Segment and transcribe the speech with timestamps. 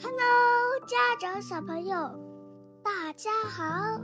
[0.00, 1.96] Hello，家长小朋友，
[2.84, 4.00] 大家好。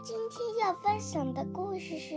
[0.00, 2.14] 今天要分享的故事是：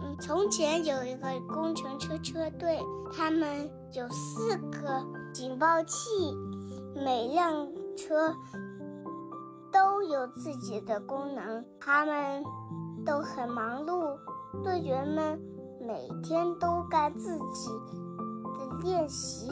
[0.00, 2.78] 嗯，从前有一个工程车车队，
[3.12, 5.04] 他们有四个
[5.34, 6.08] 警报器，
[6.94, 7.66] 每辆
[7.96, 8.32] 车
[9.72, 12.44] 都有自己的功能，他们
[13.04, 14.16] 都很忙碌。
[14.62, 15.40] 队员们
[15.80, 17.70] 每天都干自己
[18.56, 19.48] 的练习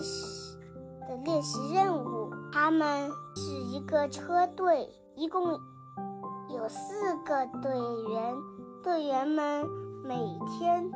[1.09, 2.18] 的练习任务。
[2.53, 5.53] 他们是一个车队，一共
[6.49, 7.73] 有四个队
[8.11, 8.35] 员。
[8.83, 9.67] 队员们
[10.05, 10.17] 每
[10.47, 10.91] 天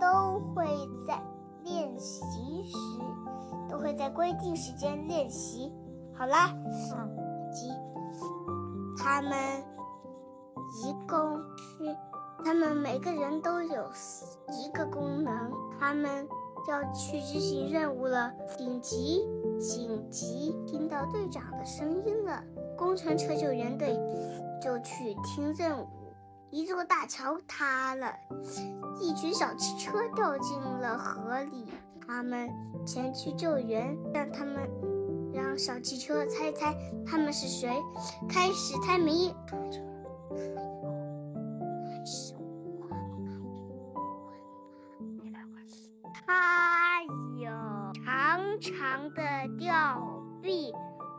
[0.00, 0.66] 都会
[1.06, 1.22] 在
[1.62, 2.76] 练习时，
[3.68, 5.72] 都会在规定时间练习。
[6.16, 6.48] 好啦，
[7.52, 7.70] 几，
[8.98, 9.32] 他们
[10.82, 11.96] 一共是。
[12.42, 13.84] 他们每个人都有
[14.48, 16.26] 一个功能，他们
[16.66, 18.32] 要去执行任务了。
[18.56, 19.28] 紧急！
[19.58, 20.29] 紧急！
[21.06, 22.42] 队长的声音了，
[22.76, 23.98] 工程车救援队
[24.62, 25.86] 就去听任务。
[26.50, 28.12] 一座大桥塌了，
[29.00, 31.66] 一群小汽车掉进了河里，
[32.06, 32.50] 他们
[32.84, 34.68] 前去救援，让他们
[35.32, 36.74] 让小汽车猜猜
[37.06, 37.80] 他们是谁，
[38.28, 39.32] 开始猜谜。
[46.26, 47.02] 它
[47.36, 47.48] 有
[48.04, 49.22] 长长的
[49.56, 50.72] 吊臂，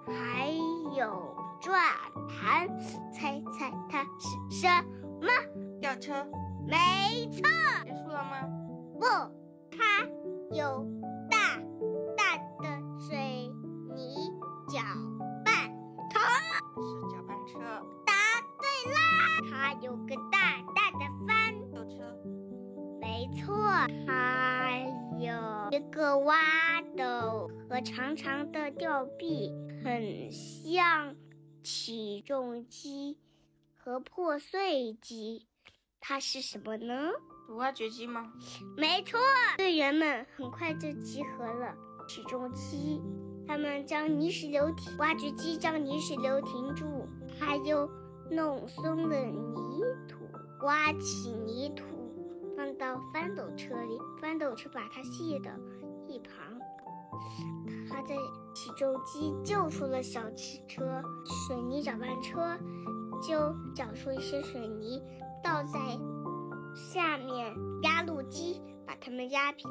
[0.05, 0.50] 还
[0.95, 1.80] 有转
[2.27, 2.67] 盘，
[3.11, 4.67] 猜猜它是什
[5.22, 5.27] 么？
[5.80, 6.25] 吊车。
[6.67, 7.42] 没错。
[7.83, 8.47] 结束了吗？
[8.99, 9.05] 不，
[9.75, 10.05] 它
[10.55, 10.86] 有
[11.30, 11.58] 大
[12.16, 13.52] 大的水
[13.95, 14.31] 泥
[14.67, 14.80] 搅
[15.44, 15.69] 拌
[16.09, 16.22] 桶。
[16.75, 17.59] 是搅拌车。
[18.05, 18.14] 答
[18.59, 18.99] 对啦！
[19.49, 22.16] 它有个大大的翻斗车。
[22.99, 23.55] 没错，
[24.08, 24.11] 它
[25.22, 25.31] 有
[25.69, 31.16] 一个挖斗和长长的吊臂，很像
[31.61, 33.19] 起重机
[33.77, 35.45] 和破碎机。
[35.99, 37.11] 它是什么呢？
[37.55, 38.33] 挖掘机吗？
[38.76, 39.20] 没错，
[39.58, 41.76] 队员们很快就集合了。
[42.08, 42.99] 起重机，
[43.48, 47.08] 他们将泥石流停；挖掘机将泥石流停住，
[47.39, 47.87] 还有
[48.31, 50.17] 弄松了泥土，
[50.65, 51.86] 挖起泥土。
[52.61, 55.49] 放到翻斗车里，翻斗车把它卸到
[56.08, 56.32] 一旁。
[57.89, 58.16] 他在
[58.54, 62.55] 起重机救出了小汽车，水泥搅拌车
[63.20, 65.02] 就搅出一些水泥，
[65.44, 65.80] 倒在
[66.76, 67.52] 下面。
[67.82, 69.67] 压路机把它们压平，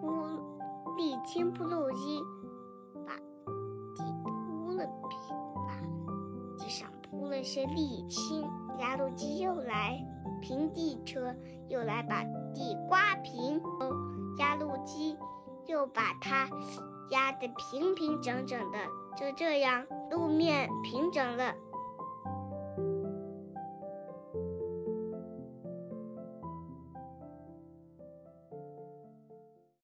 [0.00, 0.10] 铺
[0.98, 2.20] 沥青铺路机
[3.06, 3.14] 把
[3.94, 8.42] 地铺了平，把地上铺了些沥青。
[8.80, 10.04] 压路机又来。
[10.46, 11.34] 平地车
[11.68, 12.22] 又来把
[12.54, 13.60] 地刮平，
[14.38, 15.18] 压路机
[15.66, 16.48] 又把它
[17.10, 18.78] 压得平平整整的，
[19.16, 21.52] 就这样路面平整了。